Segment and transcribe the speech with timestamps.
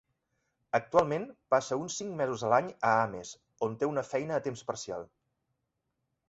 [0.77, 3.35] Actualment, passa uns cinc mesos a l'any a Ames,
[3.69, 5.07] on té una feina a temps parcial.